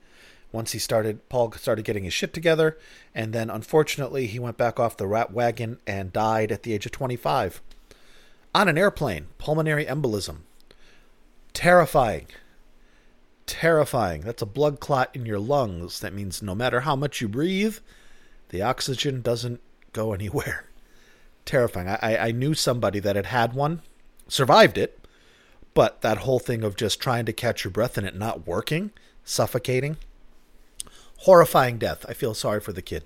Once 0.52 0.74
he 0.74 0.78
started 0.78 1.28
paul 1.28 1.52
started 1.54 1.84
getting 1.84 2.04
his 2.04 2.14
shit 2.14 2.36
together 2.36 2.78
and 3.16 3.34
then 3.34 3.50
unfortunately 3.50 4.28
he 4.28 4.38
went 4.38 4.58
back 4.58 4.80
off 4.80 4.96
the 4.96 5.08
rat 5.08 5.34
wagon 5.34 5.80
and 5.88 6.14
died 6.14 6.52
at 6.52 6.62
the 6.62 6.72
age 6.72 6.86
of 6.86 6.92
25 6.92 7.60
on 8.54 8.70
an 8.70 8.78
airplane 8.78 9.26
pulmonary 9.40 9.86
embolism. 9.86 10.42
Terrifying. 11.54 12.28
Terrifying. 13.48 14.22
That's 14.22 14.44
a 14.44 14.46
blood 14.46 14.80
clot 14.80 15.10
in 15.16 15.26
your 15.26 15.40
lungs. 15.40 16.00
That 16.00 16.14
means 16.14 16.44
no 16.44 16.54
matter 16.54 16.82
how 16.82 16.96
much 16.96 17.22
you 17.22 17.28
breathe 17.28 17.80
the 18.50 18.62
oxygen 18.62 19.24
doesn't 19.24 19.62
go 19.94 20.14
anywhere 20.14 20.68
terrifying 21.48 21.88
i, 21.88 22.18
I 22.18 22.32
knew 22.32 22.54
somebody 22.54 23.00
that 23.00 23.16
had 23.16 23.28
had 23.28 23.54
one 23.54 23.82
survived 24.28 24.78
it 24.78 25.00
but 25.74 26.02
that 26.02 26.20
whole 26.20 26.40
thing 26.40 26.64
of 26.64 26.76
just 26.76 27.00
trying 27.00 27.26
to 27.26 27.34
catch 27.34 27.64
your 27.64 27.72
breath 27.72 27.98
and 27.98 28.06
it 28.06 28.16
not 28.16 28.46
working 28.46 28.92
suffocating 29.24 29.98
horrifying 31.22 31.78
death. 31.78 32.06
I 32.08 32.14
feel 32.14 32.34
sorry 32.34 32.60
for 32.60 32.74
the 32.74 32.82
kid. 32.82 33.04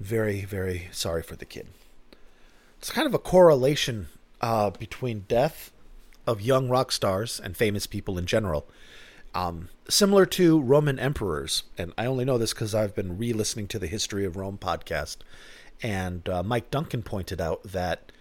Very, 0.00 0.44
very 0.44 0.88
sorry 0.92 1.22
for 1.22 1.36
the 1.36 1.44
kid. 1.44 1.68
It's 2.78 2.90
kind 2.90 3.06
of 3.06 3.14
a 3.14 3.18
correlation 3.18 4.08
uh, 4.40 4.70
between 4.70 5.24
death 5.28 5.72
of 6.26 6.40
young 6.40 6.68
rock 6.68 6.92
stars 6.92 7.40
and 7.42 7.56
famous 7.56 7.86
people 7.86 8.18
in 8.18 8.26
general. 8.26 8.66
Um, 9.34 9.68
similar 9.88 10.26
to 10.26 10.60
Roman 10.60 10.98
emperors, 10.98 11.64
and 11.76 11.92
I 11.98 12.06
only 12.06 12.24
know 12.24 12.38
this 12.38 12.52
because 12.52 12.74
I've 12.74 12.94
been 12.94 13.18
re-listening 13.18 13.68
to 13.68 13.78
the 13.78 13.86
History 13.86 14.24
of 14.24 14.36
Rome 14.36 14.58
podcast, 14.58 15.18
and 15.82 16.28
uh, 16.28 16.42
Mike 16.42 16.70
Duncan 16.70 17.02
pointed 17.02 17.40
out 17.40 17.62
that 17.64 18.12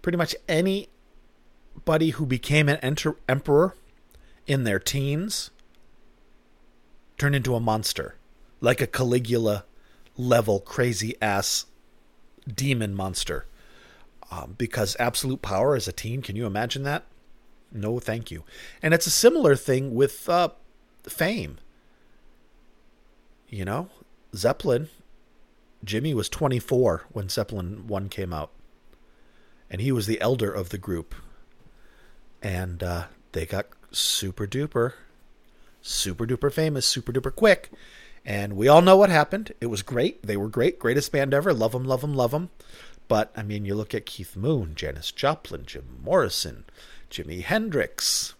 pretty 0.00 0.18
much 0.18 0.34
anybody 0.48 2.10
who 2.10 2.26
became 2.26 2.68
an 2.68 2.76
enter- 2.76 3.16
emperor 3.28 3.76
in 4.46 4.64
their 4.64 4.78
teens 4.78 5.50
turned 7.18 7.34
into 7.34 7.54
a 7.54 7.60
monster 7.60 8.16
like 8.62 8.80
a 8.80 8.86
Caligula 8.86 9.64
level 10.16 10.60
crazy 10.60 11.14
ass 11.20 11.66
demon 12.48 12.94
monster. 12.94 13.46
Um, 14.30 14.54
because 14.56 14.96
absolute 14.98 15.42
power 15.42 15.76
as 15.76 15.86
a 15.86 15.92
teen, 15.92 16.22
can 16.22 16.36
you 16.36 16.46
imagine 16.46 16.84
that? 16.84 17.04
No, 17.70 17.98
thank 17.98 18.30
you. 18.30 18.44
And 18.82 18.94
it's 18.94 19.06
a 19.06 19.10
similar 19.10 19.56
thing 19.56 19.94
with 19.94 20.26
uh, 20.28 20.50
fame. 21.02 21.58
You 23.48 23.66
know, 23.66 23.90
Zeppelin, 24.34 24.88
Jimmy 25.84 26.14
was 26.14 26.28
24 26.28 27.06
when 27.10 27.28
Zeppelin 27.28 27.86
1 27.86 28.08
came 28.08 28.32
out. 28.32 28.50
And 29.70 29.80
he 29.80 29.92
was 29.92 30.06
the 30.06 30.20
elder 30.20 30.50
of 30.50 30.68
the 30.68 30.78
group. 30.78 31.14
And 32.42 32.82
uh, 32.82 33.04
they 33.32 33.46
got 33.46 33.66
super 33.90 34.46
duper, 34.46 34.94
super 35.80 36.26
duper 36.26 36.52
famous, 36.52 36.86
super 36.86 37.12
duper 37.12 37.34
quick. 37.34 37.70
And 38.24 38.54
we 38.54 38.68
all 38.68 38.82
know 38.82 38.96
what 38.96 39.10
happened. 39.10 39.52
It 39.60 39.66
was 39.66 39.82
great. 39.82 40.22
They 40.24 40.36
were 40.36 40.48
great. 40.48 40.78
Greatest 40.78 41.10
band 41.10 41.34
ever. 41.34 41.52
Love 41.52 41.72
them, 41.72 41.84
love 41.84 42.02
them, 42.02 42.14
love 42.14 42.30
them. 42.30 42.50
But, 43.08 43.32
I 43.36 43.42
mean, 43.42 43.64
you 43.64 43.74
look 43.74 43.94
at 43.94 44.06
Keith 44.06 44.36
Moon, 44.36 44.74
Janis 44.74 45.10
Joplin, 45.10 45.66
Jim 45.66 45.98
Morrison, 46.02 46.64
Jimi 47.10 47.42
Hendrix, 47.42 48.34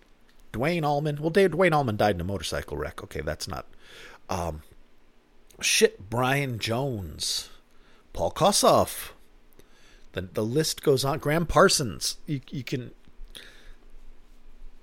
Duane 0.52 0.84
Allman. 0.84 1.20
Well, 1.20 1.30
Duane 1.30 1.74
Allman 1.74 1.96
died 1.96 2.14
in 2.14 2.20
a 2.20 2.24
motorcycle 2.24 2.76
wreck. 2.76 3.02
Okay, 3.02 3.20
that's 3.20 3.48
not. 3.48 3.66
Um, 4.30 4.62
shit, 5.62 6.10
Brian 6.10 6.58
Jones, 6.58 7.50
Paul 8.12 8.32
Kossoff. 8.32 9.10
The, 10.12 10.22
the 10.22 10.44
list 10.44 10.82
goes 10.82 11.04
on. 11.04 11.18
Graham 11.18 11.46
Parsons. 11.46 12.18
You, 12.26 12.40
you 12.50 12.62
can 12.62 12.92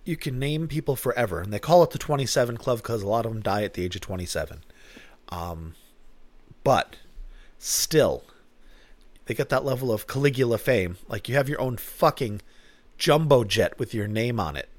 you 0.06 0.18
can 0.18 0.40
name 0.40 0.68
people 0.68 0.96
forever, 0.96 1.40
and 1.40 1.54
they 1.54 1.60
call 1.60 1.84
it 1.84 1.92
the 1.92 2.00
27 2.00 2.58
Club 2.58 2.80
because 2.80 3.04
a 3.04 3.08
lot 3.08 3.26
of 3.28 3.34
them 3.34 3.42
die 3.44 3.64
at 3.64 3.76
the 3.76 3.84
age 3.84 3.96
of 3.96 4.02
27. 4.02 4.64
Um, 5.30 5.76
but 6.64 6.96
still, 7.60 8.24
they 9.26 9.36
get 9.36 9.50
that 9.50 9.64
level 9.64 9.92
of 9.92 10.08
Caligula 10.08 10.58
fame. 10.58 10.98
Like 11.08 11.30
you 11.30 11.36
have 11.36 11.48
your 11.48 11.62
own 11.62 11.78
fucking 11.78 12.42
jumbo 12.98 13.44
jet 13.44 13.78
with 13.78 13.94
your 13.94 14.08
name 14.08 14.40
on 14.40 14.56
it. 14.56 14.70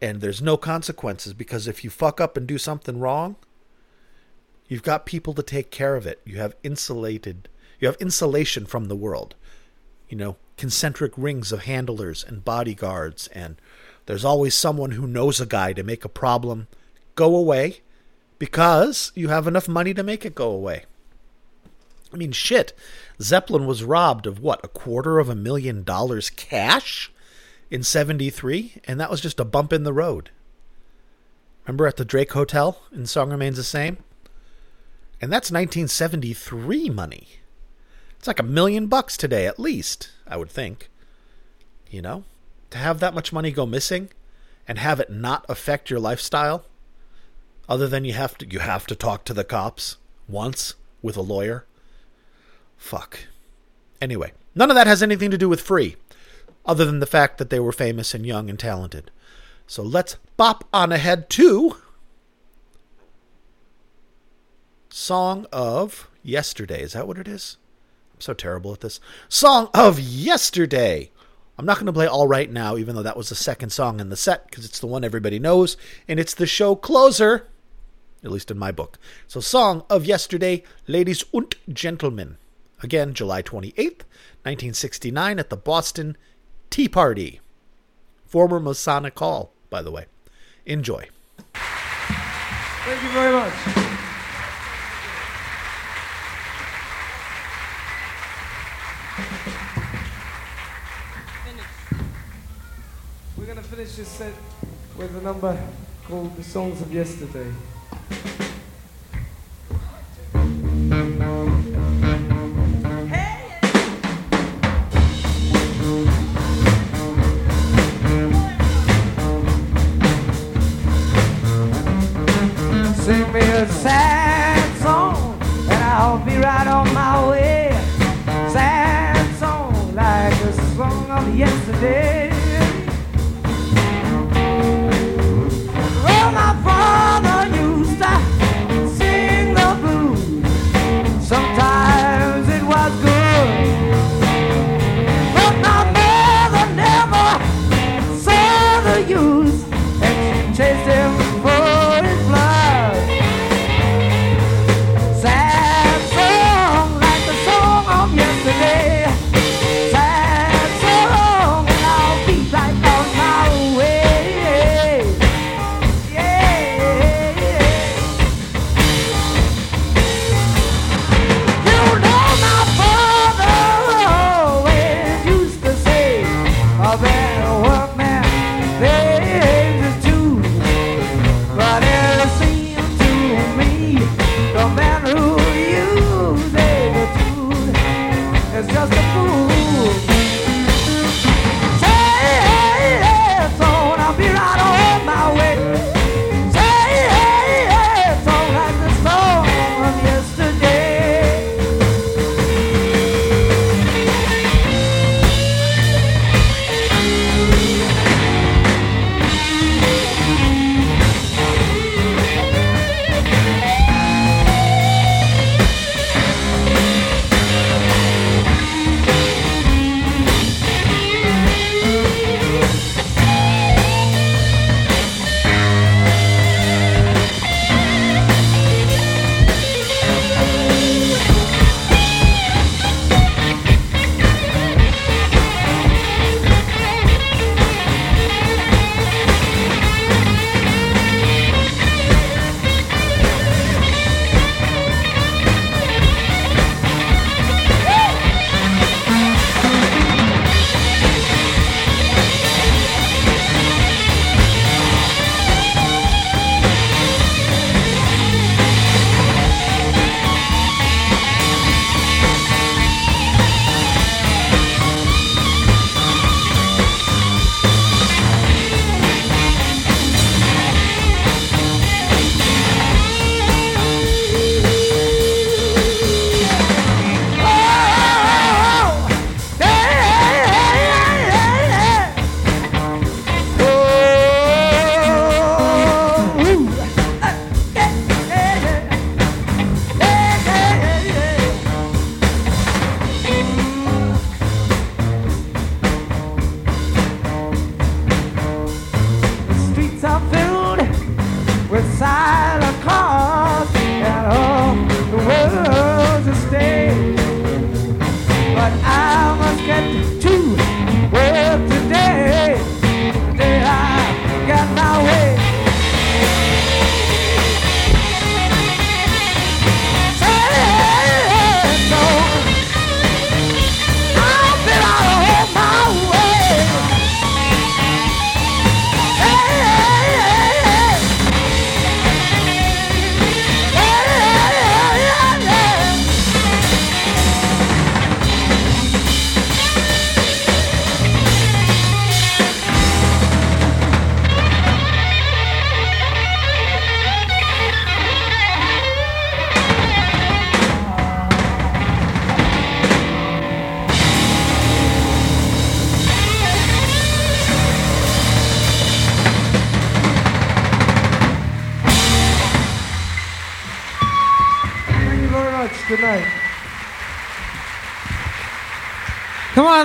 And 0.00 0.20
there's 0.20 0.42
no 0.42 0.56
consequences 0.56 1.34
because 1.34 1.68
if 1.68 1.84
you 1.84 1.90
fuck 1.90 2.20
up 2.20 2.36
and 2.36 2.46
do 2.46 2.58
something 2.58 2.98
wrong, 2.98 3.36
you've 4.72 4.82
got 4.82 5.06
people 5.06 5.34
to 5.34 5.42
take 5.42 5.70
care 5.70 5.96
of 5.96 6.06
it. 6.06 6.20
You 6.24 6.38
have 6.38 6.56
insulated, 6.62 7.48
you 7.78 7.86
have 7.86 7.96
insulation 8.00 8.64
from 8.66 8.86
the 8.86 8.96
world. 8.96 9.34
You 10.08 10.16
know, 10.16 10.36
concentric 10.56 11.12
rings 11.16 11.52
of 11.52 11.64
handlers 11.64 12.24
and 12.24 12.44
bodyguards, 12.44 13.28
and 13.28 13.56
there's 14.06 14.24
always 14.24 14.54
someone 14.54 14.92
who 14.92 15.06
knows 15.06 15.40
a 15.40 15.46
guy 15.46 15.72
to 15.74 15.82
make 15.82 16.04
a 16.04 16.08
problem 16.08 16.68
go 17.14 17.36
away 17.36 17.80
because 18.38 19.12
you 19.14 19.28
have 19.28 19.46
enough 19.46 19.68
money 19.68 19.94
to 19.94 20.02
make 20.02 20.24
it 20.24 20.34
go 20.34 20.50
away. 20.50 20.84
I 22.12 22.16
mean, 22.16 22.32
shit. 22.32 22.72
Zeppelin 23.20 23.66
was 23.66 23.84
robbed 23.84 24.26
of 24.26 24.40
what, 24.40 24.64
a 24.64 24.68
quarter 24.68 25.18
of 25.18 25.28
a 25.28 25.34
million 25.34 25.82
dollars 25.82 26.30
cash 26.30 27.12
in 27.70 27.82
73? 27.82 28.74
And 28.84 29.00
that 29.00 29.10
was 29.10 29.20
just 29.20 29.40
a 29.40 29.44
bump 29.44 29.72
in 29.72 29.84
the 29.84 29.92
road. 29.92 30.30
Remember 31.66 31.86
at 31.86 31.96
the 31.96 32.04
Drake 32.04 32.32
Hotel 32.32 32.82
in 32.92 33.06
Song 33.06 33.30
Remains 33.30 33.56
the 33.56 33.62
Same? 33.62 33.98
And 35.22 35.32
that's 35.32 35.52
1973 35.52 36.90
money. 36.90 37.28
It's 38.18 38.26
like 38.26 38.40
a 38.40 38.44
million 38.44 38.88
bucks 38.88 39.16
today, 39.16 39.46
at 39.46 39.60
least, 39.60 40.10
I 40.26 40.36
would 40.36 40.50
think. 40.50 40.90
You 41.88 42.02
know? 42.02 42.24
To 42.70 42.78
have 42.78 42.98
that 42.98 43.14
much 43.14 43.32
money 43.32 43.52
go 43.52 43.64
missing 43.64 44.10
and 44.66 44.78
have 44.78 44.98
it 44.98 45.10
not 45.10 45.46
affect 45.48 45.90
your 45.90 46.00
lifestyle, 46.00 46.64
other 47.68 47.86
than 47.86 48.04
you 48.04 48.14
have 48.14 48.36
to 48.38 48.46
you 48.46 48.58
have 48.58 48.86
to 48.86 48.96
talk 48.96 49.24
to 49.24 49.34
the 49.34 49.44
cops 49.44 49.96
once 50.28 50.74
with 51.02 51.16
a 51.16 51.22
lawyer. 51.22 51.66
Fuck. 52.76 53.20
Anyway, 54.00 54.32
none 54.54 54.70
of 54.70 54.74
that 54.74 54.86
has 54.86 55.02
anything 55.02 55.30
to 55.30 55.38
do 55.38 55.48
with 55.48 55.60
free, 55.60 55.96
other 56.64 56.84
than 56.84 57.00
the 57.00 57.06
fact 57.06 57.38
that 57.38 57.50
they 57.50 57.60
were 57.60 57.72
famous 57.72 58.14
and 58.14 58.26
young 58.26 58.50
and 58.50 58.58
talented. 58.58 59.10
So 59.66 59.82
let's 59.82 60.16
bop 60.36 60.66
on 60.72 60.90
ahead 60.90 61.30
to 61.30 61.76
Song 64.92 65.46
of 65.50 66.10
Yesterday. 66.22 66.82
Is 66.82 66.92
that 66.92 67.08
what 67.08 67.18
it 67.18 67.26
is? 67.26 67.56
I'm 68.14 68.20
so 68.20 68.34
terrible 68.34 68.72
at 68.74 68.80
this. 68.80 69.00
Song 69.28 69.68
of 69.72 69.98
Yesterday. 69.98 71.10
I'm 71.58 71.64
not 71.64 71.76
going 71.76 71.86
to 71.86 71.92
play 71.92 72.06
All 72.06 72.28
Right 72.28 72.50
Now, 72.50 72.76
even 72.76 72.94
though 72.94 73.02
that 73.02 73.16
was 73.16 73.30
the 73.30 73.34
second 73.34 73.70
song 73.70 74.00
in 74.00 74.10
the 74.10 74.16
set, 74.16 74.48
because 74.48 74.64
it's 74.66 74.80
the 74.80 74.86
one 74.86 75.02
everybody 75.02 75.38
knows, 75.38 75.76
and 76.06 76.20
it's 76.20 76.34
the 76.34 76.46
show 76.46 76.74
closer, 76.74 77.48
at 78.22 78.30
least 78.30 78.50
in 78.50 78.58
my 78.58 78.70
book. 78.70 78.98
So, 79.26 79.40
Song 79.40 79.84
of 79.88 80.04
Yesterday, 80.04 80.62
Ladies 80.86 81.24
und 81.32 81.56
Gentlemen. 81.72 82.36
Again, 82.82 83.14
July 83.14 83.42
28th, 83.42 84.04
1969, 84.44 85.38
at 85.38 85.48
the 85.50 85.56
Boston 85.56 86.16
Tea 86.68 86.88
Party. 86.88 87.40
Former 88.26 88.60
Masonic 88.60 89.18
Hall, 89.18 89.52
by 89.70 89.80
the 89.80 89.90
way. 89.90 90.06
Enjoy. 90.66 91.08
Thank 91.54 93.02
you 93.02 93.10
very 93.10 93.32
much. 93.32 93.92
We're 103.42 103.46
going 103.46 103.58
to 103.58 103.64
finish 103.82 103.96
this 103.96 104.08
set 104.08 104.34
with 104.96 105.16
a 105.16 105.20
number 105.22 105.58
called 106.06 106.36
The 106.36 106.44
Songs 106.44 106.80
of 106.82 106.94
Yesterday. 106.94 107.52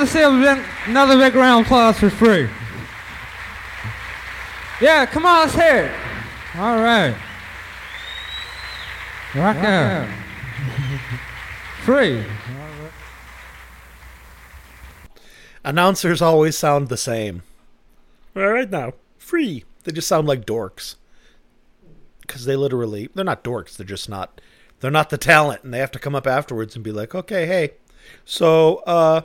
Come 0.08 0.24
on, 0.24 0.40
let's 0.40 0.46
have 0.46 0.88
a 0.88 0.90
another 0.90 1.18
big 1.18 1.36
round 1.36 1.62
of 1.62 1.68
applause 1.68 2.00
for 2.00 2.10
free. 2.10 2.48
Yeah, 4.80 5.06
come 5.06 5.26
on, 5.26 5.40
let's 5.40 5.56
hear 5.56 5.86
it. 5.86 6.58
All 6.58 6.78
right. 6.78 7.16
Rock 9.36 9.58
out. 9.58 10.08
Free. 11.84 12.24
Announcers 15.64 16.22
always 16.22 16.58
sound 16.58 16.88
the 16.88 16.98
same. 16.98 17.44
All 18.36 18.48
right 18.48 18.70
now, 18.70 18.94
free. 19.18 19.66
They 19.84 19.92
just 19.92 20.08
sound 20.08 20.28
like 20.28 20.46
dorks. 20.46 20.96
Because 22.22 22.46
they 22.46 22.56
literally, 22.56 23.10
they're 23.14 23.26
not 23.26 23.44
dorks. 23.44 23.76
They're 23.76 23.86
just 23.86 24.10
not, 24.10 24.40
they're 24.80 24.92
not 24.92 25.10
the 25.10 25.18
talent. 25.18 25.64
And 25.64 25.74
they 25.74 25.80
have 25.80 25.92
to 25.92 26.00
come 26.00 26.16
up 26.16 26.28
afterwards 26.28 26.76
and 26.76 26.84
be 26.84 26.92
like, 26.92 27.14
okay, 27.14 27.46
hey, 27.46 27.72
so, 28.26 28.78
uh, 28.88 29.22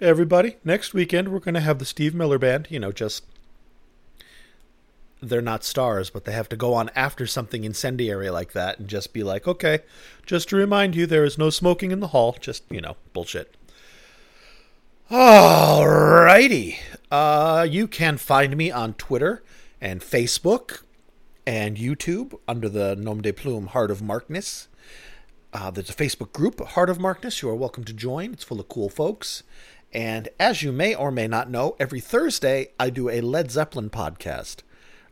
everybody, 0.00 0.56
next 0.64 0.94
weekend 0.94 1.28
we're 1.28 1.40
going 1.40 1.54
to 1.54 1.60
have 1.60 1.78
the 1.78 1.84
Steve 1.84 2.14
Miller 2.14 2.38
Band. 2.38 2.68
You 2.70 2.80
know, 2.80 2.92
just, 2.92 3.24
they're 5.22 5.42
not 5.42 5.64
stars, 5.64 6.10
but 6.10 6.24
they 6.24 6.32
have 6.32 6.48
to 6.48 6.56
go 6.56 6.74
on 6.74 6.90
after 6.96 7.26
something 7.26 7.64
incendiary 7.64 8.30
like 8.30 8.52
that 8.52 8.78
and 8.78 8.88
just 8.88 9.12
be 9.12 9.22
like, 9.22 9.46
okay, 9.46 9.80
just 10.24 10.48
to 10.48 10.56
remind 10.56 10.96
you, 10.96 11.06
there 11.06 11.24
is 11.24 11.36
no 11.36 11.50
smoking 11.50 11.90
in 11.90 12.00
the 12.00 12.08
hall. 12.08 12.36
Just, 12.40 12.64
you 12.70 12.80
know, 12.80 12.96
bullshit. 13.12 13.54
Alrighty. 15.10 16.76
Uh, 17.10 17.66
you 17.68 17.86
can 17.86 18.16
find 18.16 18.56
me 18.56 18.70
on 18.70 18.94
Twitter 18.94 19.42
and 19.80 20.00
Facebook 20.00 20.82
and 21.46 21.76
YouTube 21.76 22.38
under 22.46 22.68
the 22.68 22.94
Nom 22.96 23.20
de 23.20 23.32
Plume 23.32 23.68
Heart 23.68 23.90
of 23.90 24.00
Markness. 24.00 24.68
Uh, 25.52 25.70
there's 25.70 25.90
a 25.90 25.94
Facebook 25.94 26.32
group, 26.32 26.60
Heart 26.60 26.90
of 26.90 27.00
Markness. 27.00 27.42
You 27.42 27.48
are 27.50 27.56
welcome 27.56 27.82
to 27.84 27.92
join. 27.92 28.32
It's 28.32 28.44
full 28.44 28.60
of 28.60 28.68
cool 28.68 28.88
folks. 28.88 29.42
And 29.92 30.28
as 30.38 30.62
you 30.62 30.70
may 30.70 30.94
or 30.94 31.10
may 31.10 31.26
not 31.26 31.50
know, 31.50 31.76
every 31.80 32.00
Thursday 32.00 32.68
I 32.78 32.90
do 32.90 33.08
a 33.08 33.20
Led 33.20 33.50
Zeppelin 33.50 33.90
podcast. 33.90 34.58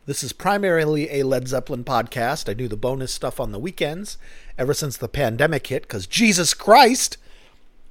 This 0.05 0.23
is 0.23 0.31
primarily 0.33 1.09
a 1.11 1.23
Led 1.23 1.47
Zeppelin 1.47 1.83
podcast. 1.83 2.49
I 2.49 2.53
do 2.53 2.67
the 2.67 2.77
bonus 2.77 3.13
stuff 3.13 3.39
on 3.39 3.51
the 3.51 3.59
weekends 3.59 4.17
ever 4.57 4.73
since 4.73 4.95
the 4.95 5.09
pandemic 5.09 5.67
hit, 5.67 5.83
because 5.83 6.07
Jesus 6.07 6.53
Christ, 6.53 7.17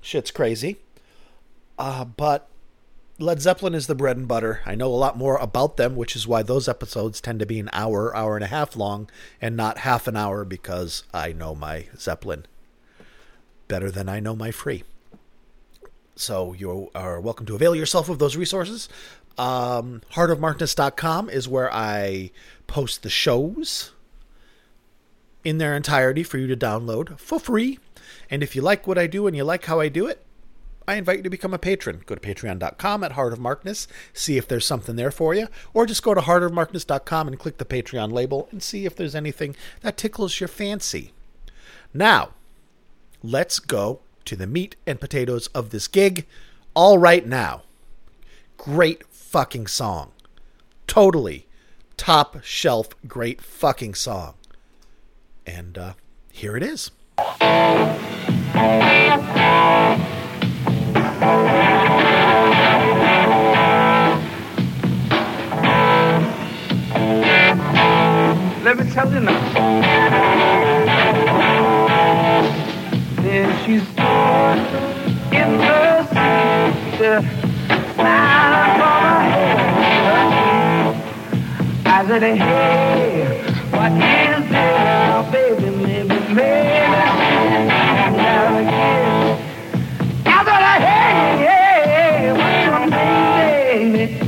shit's 0.01 0.31
crazy. 0.31 0.79
Uh, 1.79 2.05
but 2.07 2.49
Led 3.19 3.43
Zeppelin 3.43 3.75
is 3.75 3.87
the 3.87 3.95
bread 3.95 4.17
and 4.17 4.27
butter. 4.27 4.63
I 4.65 4.75
know 4.75 4.89
a 4.89 4.97
lot 4.97 5.19
more 5.19 5.37
about 5.37 5.77
them, 5.77 5.95
which 5.95 6.17
is 6.17 6.27
why 6.27 6.43
those 6.43 6.69
episodes 6.69 7.21
tend 7.21 7.39
to 7.41 7.47
be 7.47 7.61
an 7.61 7.71
hour, 7.73 8.17
hour 8.17 8.35
and 8.35 8.45
a 8.45 8.49
half 8.49 8.75
long, 8.75 9.11
and 9.41 9.57
not 9.57 9.79
half 9.79 10.09
an 10.09 10.17
hour 10.17 10.45
because 10.45 11.05
I 11.13 11.33
know 11.33 11.55
my 11.55 11.87
Zeppelin 11.97 12.47
better 13.69 13.91
than 13.91 14.09
I 14.09 14.21
know 14.21 14.35
my 14.35 14.51
free. 14.51 14.85
So 16.19 16.53
you 16.53 16.91
are 16.97 17.21
welcome 17.21 17.47
to 17.47 17.55
avail 17.55 17.77
yourself 17.77 18.09
of 18.09 18.19
those 18.19 18.37
resources. 18.37 18.89
Um, 19.39 20.03
heartofmarkness.com 20.15 21.31
is 21.31 21.49
where 21.49 21.73
I 21.73 22.33
post 22.67 23.05
the 23.05 23.09
shows 23.09 23.93
in 25.45 25.59
their 25.59 25.77
entirety 25.77 26.25
for 26.25 26.39
you 26.39 26.49
to 26.49 26.57
download 26.57 27.21
for 27.21 27.39
free. 27.39 27.79
And 28.29 28.43
if 28.43 28.57
you 28.57 28.63
like 28.63 28.89
what 28.89 28.99
I 28.99 29.07
do 29.07 29.29
and 29.29 29.37
you 29.37 29.45
like 29.45 29.67
how 29.67 29.79
I 29.79 29.89
do 29.89 30.09
it, 30.09 30.25
I 30.89 30.97
invite 30.97 31.19
you 31.19 31.23
to 31.23 31.31
become 31.31 31.55
a 31.55 31.59
patron. 31.59 32.03
Go 32.05 32.17
to 32.17 32.21
patreon.com 32.21 33.05
at 33.05 33.13
Heart 33.13 33.35
of 33.35 33.39
Markness, 33.39 33.87
see 34.13 34.37
if 34.37 34.49
there's 34.49 34.67
something 34.67 34.97
there 34.97 35.13
for 35.13 35.35
you, 35.35 35.47
or 35.73 35.87
just 35.87 36.03
go 36.03 36.15
to 36.15 36.21
heartofmarkness.com 36.21 37.29
and 37.29 37.39
click 37.39 37.59
the 37.59 37.65
Patreon 37.65 38.11
label 38.11 38.49
and 38.51 38.61
see 38.61 38.87
if 38.87 38.97
there's 38.97 39.15
anything 39.15 39.55
that 39.83 39.97
tickles 39.97 40.41
your 40.41 40.49
fancy. 40.49 41.13
Now, 41.95 42.31
let's 43.23 43.61
go 43.61 44.01
to 44.29 44.37
the 44.37 44.47
meat 44.47 44.77
and 44.87 45.01
potatoes 45.01 45.49
of 45.49 45.71
this 45.71 45.89
gig. 45.89 46.27
All 46.75 46.97
right 46.97 47.27
now. 47.27 47.63
Great 48.57 49.05
fucking 49.09 49.67
song. 49.67 50.13
Totally 50.87 51.49
top 51.99 52.43
shelf 52.43 52.89
great 53.07 53.43
fucking 53.43 53.95
song. 53.95 54.35
And 55.47 55.77
uh, 55.77 55.93
here 56.33 56.57
it 56.57 56.63
is. 56.63 56.91
Let 68.65 68.77
me 68.79 68.91
tell 68.91 69.13
you 69.13 69.21
now. 69.21 70.49
There 73.23 73.67
she's 73.67 74.18
head. 74.55 74.75
I 81.87 82.07
said, 82.07 82.23
hey, 82.23 83.43
what 83.71 83.93
is 83.93 84.51
baby, 85.33 85.71
maybe, 85.77 86.35
maybe, 86.35 86.97
hey, 91.45 92.33
what's 92.33 92.67
your 92.67 92.87
name, 92.87 93.93
baby? 93.93 94.19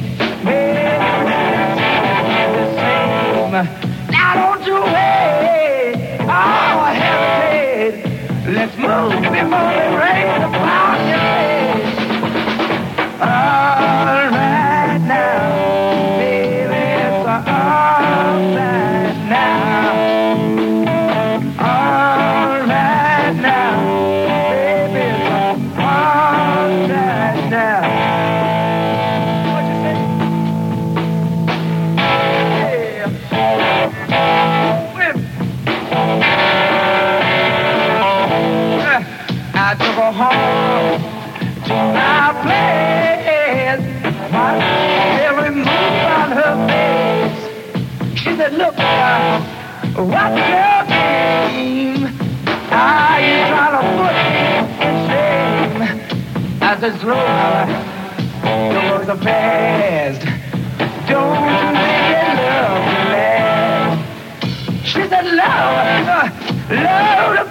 Now 4.10 4.34
don't 4.34 4.66
you 4.66 4.74
wait, 4.74 6.18
oh, 6.22 6.94
hesitate. 7.02 8.04
Let's 8.46 8.76
move 8.76 9.22
before 9.22 9.48
the 9.48 9.99
said, 48.50 48.58
look, 48.58 48.74
uh, 48.78 49.40
what's 49.96 50.36
your 50.36 50.84
name? 50.88 52.04
Are 52.72 53.20
you 53.20 53.36
trying 53.48 53.74
to 53.76 53.82
put 53.96 54.14
me 54.26 54.38
in 54.86 54.94
shame? 55.08 55.82
I 56.62 56.64
said, 56.80 56.94
slow 57.00 57.14
now, 57.14 57.66
the 58.72 58.80
words 58.90 59.08
are 59.08 59.18
past. 59.18 60.20
Don't 61.08 61.34
you 61.34 61.72
make 61.72 62.16
it 62.16 62.36
love 62.46 62.86
me. 63.10 64.84
She 64.84 65.00
said, 65.08 65.26
love, 65.26 66.08
uh, 66.08 66.28
love 66.70 67.49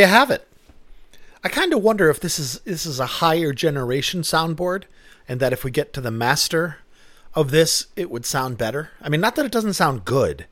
you 0.00 0.06
have 0.06 0.30
it. 0.30 0.46
I 1.44 1.48
kind 1.48 1.72
of 1.72 1.82
wonder 1.82 2.10
if 2.10 2.20
this 2.20 2.38
is 2.38 2.60
this 2.60 2.84
is 2.84 3.00
a 3.00 3.06
higher 3.06 3.52
generation 3.52 4.22
soundboard, 4.22 4.84
and 5.28 5.40
that 5.40 5.52
if 5.52 5.64
we 5.64 5.70
get 5.70 5.92
to 5.92 6.00
the 6.00 6.10
master 6.10 6.78
of 7.34 7.50
this, 7.50 7.86
it 7.96 8.10
would 8.10 8.26
sound 8.26 8.58
better. 8.58 8.90
I 9.00 9.08
mean, 9.08 9.20
not 9.20 9.36
that 9.36 9.46
it 9.46 9.52
doesn't 9.52 9.74
sound 9.74 10.04
good, 10.04 10.46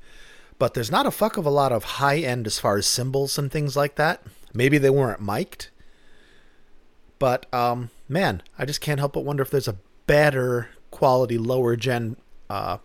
but 0.58 0.74
there's 0.74 0.90
not 0.90 1.06
a 1.06 1.10
fuck 1.10 1.36
of 1.36 1.44
a 1.44 1.50
lot 1.50 1.72
of 1.72 1.84
high 1.84 2.18
end 2.18 2.46
as 2.46 2.58
far 2.58 2.76
as 2.76 2.86
cymbals 2.86 3.38
and 3.38 3.50
things 3.50 3.76
like 3.76 3.96
that. 3.96 4.22
Maybe 4.54 4.78
they 4.78 4.90
weren't 4.90 5.20
mic'd, 5.20 5.68
but 7.18 7.52
um, 7.52 7.90
man, 8.08 8.42
I 8.58 8.64
just 8.64 8.80
can't 8.80 9.00
help 9.00 9.12
but 9.12 9.24
wonder 9.24 9.42
if 9.42 9.50
there's 9.50 9.68
a 9.68 9.76
better 10.06 10.70
quality 10.90 11.36
lower 11.36 11.76
gen 11.76 12.16
uh, 12.48 12.78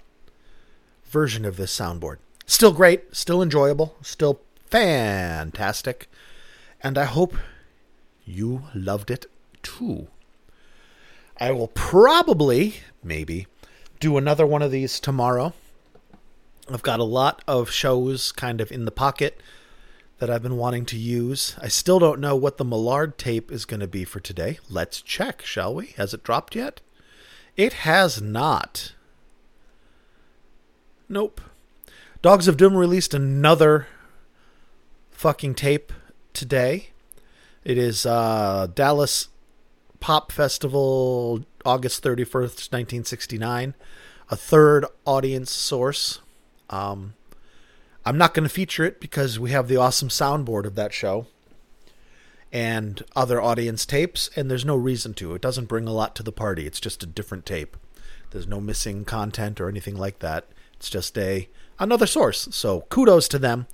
version 1.05 1.45
of 1.45 1.55
this 1.57 1.77
soundboard. 1.77 2.17
Still 2.45 2.73
great, 2.73 3.15
still 3.15 3.41
enjoyable, 3.41 3.95
still 4.01 4.41
fantastic, 4.69 6.09
and 6.83 6.97
I 6.97 7.05
hope 7.05 7.35
you 8.25 8.63
loved 8.75 9.09
it 9.09 9.25
too. 9.63 10.07
I 11.37 11.51
will 11.51 11.69
probably, 11.69 12.75
maybe, 13.03 13.47
do 13.99 14.17
another 14.17 14.45
one 14.45 14.61
of 14.61 14.71
these 14.71 14.99
tomorrow. 14.99 15.53
I've 16.69 16.83
got 16.83 16.99
a 16.99 17.05
lot 17.05 17.41
of 17.47 17.71
shows 17.71 18.31
kind 18.31 18.61
of 18.61 18.71
in 18.71 18.85
the 18.85 18.91
pocket 18.91 19.39
that 20.19 20.29
I've 20.29 20.43
been 20.43 20.57
wanting 20.57 20.85
to 20.85 20.97
use. 20.97 21.55
I 21.61 21.67
still 21.67 21.99
don't 21.99 22.19
know 22.19 22.35
what 22.35 22.57
the 22.57 22.65
Millard 22.65 23.17
tape 23.17 23.51
is 23.51 23.65
going 23.65 23.79
to 23.79 23.87
be 23.87 24.05
for 24.05 24.19
today. 24.19 24.59
Let's 24.69 25.01
check, 25.01 25.41
shall 25.41 25.73
we? 25.73 25.87
Has 25.97 26.13
it 26.13 26.23
dropped 26.23 26.55
yet? 26.55 26.81
It 27.57 27.73
has 27.73 28.21
not. 28.21 28.93
Nope. 31.09 31.41
Dogs 32.21 32.47
of 32.47 32.55
Doom 32.55 32.77
released 32.77 33.13
another 33.13 33.87
fucking 35.11 35.55
tape 35.55 35.91
today. 36.33 36.89
It 37.63 37.77
is 37.77 38.05
uh, 38.05 38.67
Dallas 38.73 39.29
Pop 39.99 40.31
Festival, 40.31 41.45
August 41.65 42.03
31st, 42.03 42.71
1969. 42.71 43.73
A 44.29 44.35
third 44.35 44.85
audience 45.05 45.51
source. 45.51 46.19
Um, 46.69 47.13
I'm 48.05 48.17
not 48.17 48.33
going 48.33 48.43
to 48.43 48.53
feature 48.53 48.83
it 48.83 48.99
because 48.99 49.39
we 49.39 49.51
have 49.51 49.67
the 49.67 49.77
awesome 49.77 50.09
soundboard 50.09 50.65
of 50.65 50.75
that 50.75 50.93
show 50.93 51.27
and 52.53 53.03
other 53.15 53.41
audience 53.41 53.85
tapes, 53.85 54.29
and 54.35 54.49
there's 54.49 54.63
no 54.63 54.75
reason 54.75 55.13
to. 55.15 55.33
It 55.33 55.41
doesn't 55.41 55.65
bring 55.65 55.87
a 55.87 55.93
lot 55.93 56.15
to 56.15 56.23
the 56.23 56.31
party. 56.31 56.67
It's 56.67 56.79
just 56.79 57.01
a 57.01 57.07
different 57.07 57.47
tape. 57.47 57.75
There's 58.29 58.47
no 58.47 58.61
missing 58.61 59.05
content 59.05 59.59
or 59.59 59.67
anything 59.67 59.95
like 59.97 60.19
that. 60.19 60.45
It's 60.75 60.89
just 60.89 61.17
a 61.17 61.49
another 61.79 62.05
source. 62.05 62.47
So 62.51 62.81
kudos 62.89 63.27
to 63.29 63.39
them, 63.39 63.67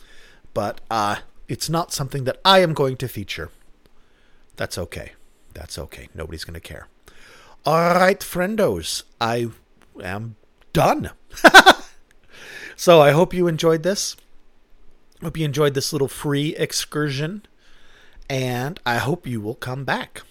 but 0.53 0.79
uh, 0.89 1.17
it's 1.49 1.69
not 1.69 1.91
something 1.91 2.23
that 2.23 2.39
I 2.45 2.59
am 2.59 2.73
going 2.73 2.95
to 2.97 3.07
feature. 3.07 3.49
That's 4.55 4.77
okay. 4.77 5.13
That's 5.53 5.79
okay. 5.79 6.07
Nobody's 6.13 6.43
going 6.43 6.53
to 6.53 6.59
care. 6.59 6.87
All 7.65 7.95
right, 7.95 8.19
friendos, 8.19 9.03
I 9.19 9.47
am 10.01 10.35
done. 10.71 11.11
so 12.75 13.01
I 13.01 13.11
hope 13.11 13.33
you 13.33 13.47
enjoyed 13.47 13.83
this. 13.83 14.15
Hope 15.21 15.37
you 15.37 15.43
enjoyed 15.43 15.73
this 15.73 15.91
little 15.91 16.07
free 16.07 16.55
excursion. 16.55 17.45
And 18.29 18.79
I 18.85 18.97
hope 18.97 19.25
you 19.25 19.41
will 19.41 19.55
come 19.55 19.83
back. 19.83 20.21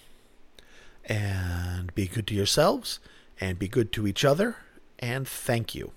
And 1.05 1.95
be 1.95 2.07
good 2.07 2.27
to 2.29 2.35
yourselves 2.35 3.01
and 3.41 3.59
be 3.59 3.67
good 3.67 3.93
to 3.93 4.07
each 4.07 4.25
other. 4.25 4.57
And 4.99 5.27
thank 5.27 5.75
you. 5.75 5.93